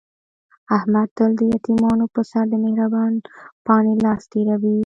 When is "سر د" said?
2.29-2.53